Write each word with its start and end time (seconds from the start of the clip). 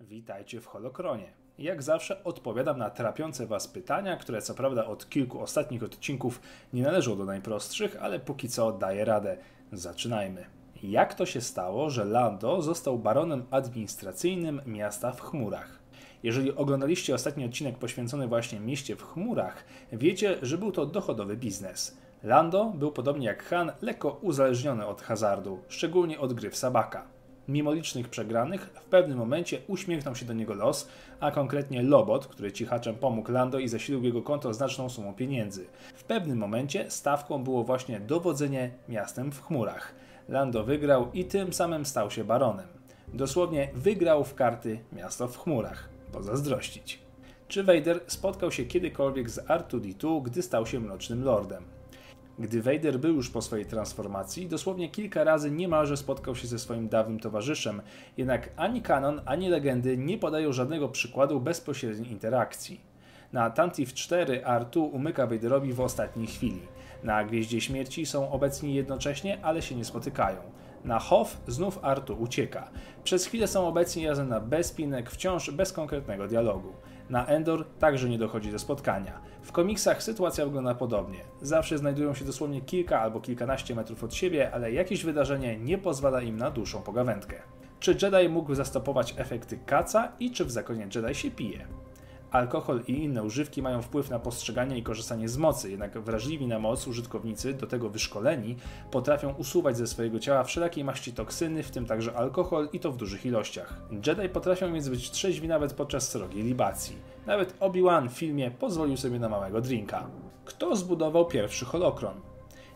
Witajcie 0.00 0.60
w 0.60 0.66
Holokronie. 0.66 1.32
Jak 1.58 1.82
zawsze 1.82 2.24
odpowiadam 2.24 2.78
na 2.78 2.90
trapiące 2.90 3.46
Was 3.46 3.68
pytania, 3.68 4.16
które 4.16 4.42
co 4.42 4.54
prawda 4.54 4.86
od 4.86 5.08
kilku 5.08 5.40
ostatnich 5.40 5.82
odcinków 5.82 6.40
nie 6.72 6.82
należą 6.82 7.18
do 7.18 7.24
najprostszych, 7.24 7.96
ale 8.00 8.20
póki 8.20 8.48
co 8.48 8.72
daję 8.72 9.04
radę. 9.04 9.36
Zaczynajmy. 9.72 10.46
Jak 10.82 11.14
to 11.14 11.26
się 11.26 11.40
stało, 11.40 11.90
że 11.90 12.04
Lando 12.04 12.62
został 12.62 12.98
baronem 12.98 13.44
administracyjnym 13.50 14.60
miasta 14.66 15.12
w 15.12 15.20
chmurach? 15.20 15.78
Jeżeli 16.22 16.52
oglądaliście 16.52 17.14
ostatni 17.14 17.44
odcinek 17.44 17.78
poświęcony 17.78 18.28
właśnie 18.28 18.60
mieście 18.60 18.96
w 18.96 19.02
chmurach, 19.02 19.64
wiecie, 19.92 20.38
że 20.42 20.58
był 20.58 20.72
to 20.72 20.86
dochodowy 20.86 21.36
biznes. 21.36 21.96
Lando 22.22 22.64
był 22.64 22.92
podobnie 22.92 23.26
jak 23.26 23.44
Han 23.44 23.72
lekko 23.82 24.18
uzależniony 24.22 24.86
od 24.86 25.02
hazardu, 25.02 25.58
szczególnie 25.68 26.20
od 26.20 26.32
gry 26.32 26.50
w 26.50 26.56
sabaka. 26.56 27.15
Mimo 27.48 27.72
licznych 27.72 28.08
przegranych, 28.08 28.70
w 28.74 28.84
pewnym 28.84 29.18
momencie 29.18 29.58
uśmiechnął 29.68 30.14
się 30.14 30.26
do 30.26 30.32
niego 30.32 30.54
los, 30.54 30.88
a 31.20 31.30
konkretnie 31.30 31.82
Lobot, 31.82 32.26
który 32.26 32.52
cichaczem 32.52 32.94
pomógł 32.94 33.32
Lando 33.32 33.58
i 33.58 33.68
zasilił 33.68 34.02
jego 34.02 34.22
konto 34.22 34.54
znaczną 34.54 34.88
sumą 34.88 35.14
pieniędzy. 35.14 35.66
W 35.94 36.04
pewnym 36.04 36.38
momencie 36.38 36.90
stawką 36.90 37.44
było 37.44 37.64
właśnie 37.64 38.00
dowodzenie 38.00 38.70
miastem 38.88 39.32
w 39.32 39.42
chmurach. 39.42 39.94
Lando 40.28 40.64
wygrał 40.64 41.12
i 41.12 41.24
tym 41.24 41.52
samym 41.52 41.86
stał 41.86 42.10
się 42.10 42.24
baronem. 42.24 42.66
Dosłownie 43.08 43.68
wygrał 43.74 44.24
w 44.24 44.34
karty 44.34 44.78
miasto 44.92 45.28
w 45.28 45.38
chmurach. 45.38 45.88
Pozazdrościć. 46.12 46.98
Czy 47.48 47.64
Vader 47.64 48.00
spotkał 48.06 48.52
się 48.52 48.64
kiedykolwiek 48.64 49.30
z 49.30 49.38
R2D2, 49.38 50.22
gdy 50.22 50.42
stał 50.42 50.66
się 50.66 50.80
Mrocznym 50.80 51.24
Lordem? 51.24 51.64
Gdy 52.38 52.62
Vader 52.62 52.98
był 52.98 53.14
już 53.14 53.30
po 53.30 53.42
swojej 53.42 53.66
transformacji, 53.66 54.46
dosłownie 54.48 54.88
kilka 54.88 55.24
razy 55.24 55.50
niemalże 55.50 55.96
spotkał 55.96 56.36
się 56.36 56.46
ze 56.46 56.58
swoim 56.58 56.88
dawnym 56.88 57.20
towarzyszem, 57.20 57.82
jednak 58.16 58.50
ani 58.56 58.82
kanon, 58.82 59.20
ani 59.24 59.48
legendy 59.48 59.96
nie 59.96 60.18
podają 60.18 60.52
żadnego 60.52 60.88
przykładu 60.88 61.40
bezpośredniej 61.40 62.12
interakcji. 62.12 62.80
Na 63.32 63.50
Tantive 63.50 63.94
4 63.94 64.42
R2 64.42 64.80
umyka 64.92 65.26
Vaderowi 65.26 65.72
w 65.72 65.80
ostatniej 65.80 66.26
chwili. 66.26 66.60
Na 67.02 67.24
Gwieździe 67.24 67.60
Śmierci 67.60 68.06
są 68.06 68.30
obecni 68.30 68.74
jednocześnie, 68.74 69.38
ale 69.42 69.62
się 69.62 69.74
nie 69.74 69.84
spotykają. 69.84 70.38
Na 70.84 70.98
Hoth 70.98 71.36
znów 71.46 71.78
Artu 71.82 72.14
ucieka. 72.14 72.70
Przez 73.04 73.26
chwilę 73.26 73.46
są 73.46 73.68
obecni 73.68 74.08
razem 74.08 74.28
na 74.28 74.40
Bezpinek, 74.40 75.10
wciąż 75.10 75.50
bez 75.50 75.72
konkretnego 75.72 76.28
dialogu. 76.28 76.72
Na 77.10 77.26
Endor 77.26 77.64
także 77.78 78.08
nie 78.08 78.18
dochodzi 78.18 78.52
do 78.52 78.58
spotkania. 78.58 79.20
W 79.42 79.52
komiksach 79.52 80.02
sytuacja 80.02 80.44
wygląda 80.44 80.74
podobnie. 80.74 81.18
Zawsze 81.42 81.78
znajdują 81.78 82.14
się 82.14 82.24
dosłownie 82.24 82.60
kilka 82.60 83.00
albo 83.00 83.20
kilkanaście 83.20 83.74
metrów 83.74 84.04
od 84.04 84.14
siebie, 84.14 84.50
ale 84.52 84.72
jakieś 84.72 85.04
wydarzenie 85.04 85.58
nie 85.58 85.78
pozwala 85.78 86.22
im 86.22 86.36
na 86.36 86.50
dłuższą 86.50 86.82
pogawędkę. 86.82 87.42
Czy 87.80 87.96
Jedi 88.02 88.28
mógł 88.28 88.54
zastopować 88.54 89.14
efekty 89.16 89.58
kaca 89.66 90.12
i 90.20 90.30
czy 90.30 90.44
w 90.44 90.50
zakonie 90.50 90.88
Jedi 90.94 91.14
się 91.14 91.30
pije? 91.30 91.66
Alkohol 92.30 92.82
i 92.86 92.92
inne 92.92 93.22
używki 93.22 93.62
mają 93.62 93.82
wpływ 93.82 94.10
na 94.10 94.18
postrzeganie 94.18 94.78
i 94.78 94.82
korzystanie 94.82 95.28
z 95.28 95.36
mocy, 95.36 95.70
jednak 95.70 95.98
wrażliwi 95.98 96.46
na 96.46 96.58
moc 96.58 96.86
użytkownicy, 96.86 97.54
do 97.54 97.66
tego 97.66 97.90
wyszkoleni, 97.90 98.56
potrafią 98.90 99.34
usuwać 99.34 99.76
ze 99.76 99.86
swojego 99.86 100.18
ciała 100.18 100.44
wszelakiej 100.44 100.84
maści 100.84 101.12
toksyny, 101.12 101.62
w 101.62 101.70
tym 101.70 101.86
także 101.86 102.16
alkohol 102.16 102.68
i 102.72 102.80
to 102.80 102.92
w 102.92 102.96
dużych 102.96 103.26
ilościach. 103.26 103.80
Jedi 104.06 104.28
potrafią 104.28 104.72
więc 104.72 104.88
być 104.88 105.10
trzeźwi 105.10 105.48
nawet 105.48 105.72
podczas 105.72 106.08
srogiej 106.08 106.42
libacji. 106.42 106.96
Nawet 107.26 107.54
Obi-Wan 107.60 108.08
w 108.08 108.12
filmie 108.12 108.50
pozwolił 108.50 108.96
sobie 108.96 109.18
na 109.18 109.28
małego 109.28 109.60
drinka. 109.60 110.06
Kto 110.44 110.76
zbudował 110.76 111.26
pierwszy 111.26 111.64
holokron? 111.64 112.14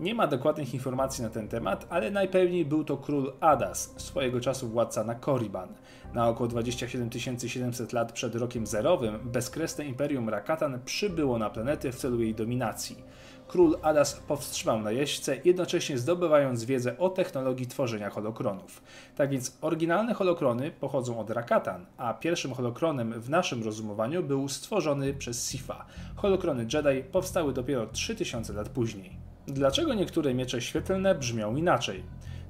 Nie 0.00 0.14
ma 0.14 0.26
dokładnych 0.26 0.74
informacji 0.74 1.24
na 1.24 1.30
ten 1.30 1.48
temat, 1.48 1.86
ale 1.90 2.10
najpewniej 2.10 2.64
był 2.64 2.84
to 2.84 2.96
król 2.96 3.32
Adas, 3.40 3.94
swojego 3.96 4.40
czasu 4.40 4.68
władca 4.68 5.04
na 5.04 5.14
Korriban. 5.14 5.68
Na 6.14 6.28
około 6.28 6.48
27 6.48 7.10
700 7.46 7.92
lat 7.92 8.12
przed 8.12 8.34
rokiem 8.34 8.66
zerowym 8.66 9.18
bezkresne 9.24 9.84
imperium 9.84 10.28
Rakatan 10.28 10.80
przybyło 10.84 11.38
na 11.38 11.50
planetę 11.50 11.92
w 11.92 11.96
celu 11.96 12.20
jej 12.20 12.34
dominacji. 12.34 12.96
Król 13.48 13.78
Adas 13.82 14.14
powstrzymał 14.14 14.80
najeźdźcę, 14.80 15.36
jednocześnie 15.44 15.98
zdobywając 15.98 16.64
wiedzę 16.64 16.98
o 16.98 17.08
technologii 17.08 17.66
tworzenia 17.66 18.10
holokronów. 18.10 18.82
Tak 19.16 19.30
więc 19.30 19.58
oryginalne 19.60 20.14
holokrony 20.14 20.70
pochodzą 20.70 21.20
od 21.20 21.30
Rakatan, 21.30 21.86
a 21.96 22.14
pierwszym 22.14 22.54
holokronem 22.54 23.20
w 23.20 23.30
naszym 23.30 23.62
rozumowaniu 23.62 24.22
był 24.22 24.48
stworzony 24.48 25.14
przez 25.14 25.50
Sifa. 25.50 25.86
Holokrony 26.16 26.66
Jedi 26.72 27.04
powstały 27.12 27.52
dopiero 27.52 27.86
3000 27.86 28.52
lat 28.52 28.68
później. 28.68 29.33
Dlaczego 29.46 29.94
niektóre 29.94 30.34
miecze 30.34 30.60
świetlne 30.60 31.14
brzmią 31.14 31.56
inaczej? 31.56 32.02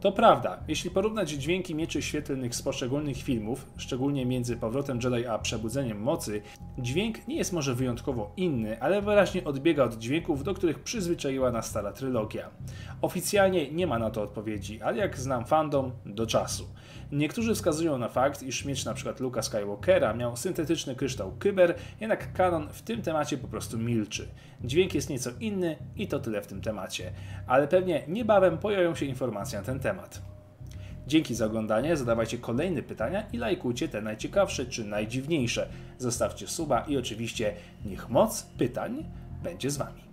To 0.00 0.12
prawda, 0.12 0.58
jeśli 0.68 0.90
porównać 0.90 1.30
dźwięki 1.30 1.74
mieczy 1.74 2.02
świetlnych 2.02 2.54
z 2.54 2.62
poszczególnych 2.62 3.16
filmów, 3.16 3.66
szczególnie 3.76 4.26
między 4.26 4.56
powrotem 4.56 4.98
Jedi 5.04 5.26
a 5.26 5.38
przebudzeniem 5.38 6.02
mocy, 6.02 6.42
dźwięk 6.78 7.28
nie 7.28 7.36
jest 7.36 7.52
może 7.52 7.74
wyjątkowo 7.74 8.32
inny, 8.36 8.82
ale 8.82 9.02
wyraźnie 9.02 9.44
odbiega 9.44 9.84
od 9.84 9.98
dźwięków, 9.98 10.44
do 10.44 10.54
których 10.54 10.78
przyzwyczaiła 10.78 11.50
nas 11.50 11.66
stara 11.66 11.92
trylogia. 11.92 12.50
Oficjalnie 13.02 13.70
nie 13.70 13.86
ma 13.86 13.98
na 13.98 14.10
to 14.10 14.22
odpowiedzi, 14.22 14.82
ale 14.82 14.98
jak 14.98 15.18
znam 15.18 15.44
fandom, 15.44 15.92
do 16.06 16.26
czasu. 16.26 16.64
Niektórzy 17.12 17.54
wskazują 17.54 17.98
na 17.98 18.08
fakt, 18.08 18.42
iż 18.42 18.64
miecz 18.64 18.86
np. 18.86 19.14
Luka 19.20 19.42
Skywalkera 19.42 20.14
miał 20.14 20.36
syntetyczny 20.36 20.96
kryształ 20.96 21.32
kyber, 21.38 21.74
jednak 22.00 22.32
kanon 22.32 22.68
w 22.72 22.82
tym 22.82 23.02
temacie 23.02 23.38
po 23.38 23.48
prostu 23.48 23.78
milczy. 23.78 24.28
Dźwięk 24.64 24.94
jest 24.94 25.10
nieco 25.10 25.30
inny 25.40 25.76
i 25.96 26.08
to 26.08 26.18
tyle 26.18 26.42
w 26.42 26.46
tym 26.46 26.60
temacie, 26.60 27.12
ale 27.46 27.68
pewnie 27.68 28.02
niebawem 28.08 28.58
pojawią 28.58 28.94
się 28.94 29.06
informacje 29.06 29.58
na 29.58 29.64
ten 29.64 29.80
temat. 29.80 30.22
Dzięki 31.06 31.34
za 31.34 31.46
oglądanie, 31.46 31.96
zadawajcie 31.96 32.38
kolejne 32.38 32.82
pytania 32.82 33.24
i 33.32 33.38
lajkujcie 33.38 33.88
te 33.88 34.02
najciekawsze 34.02 34.66
czy 34.66 34.84
najdziwniejsze. 34.84 35.68
Zostawcie 35.98 36.48
suba 36.48 36.80
i 36.80 36.96
oczywiście 36.96 37.54
niech 37.84 38.08
moc 38.10 38.42
pytań 38.42 39.04
będzie 39.42 39.70
z 39.70 39.76
Wami. 39.76 40.07